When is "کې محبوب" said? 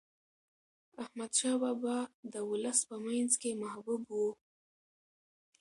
3.41-4.03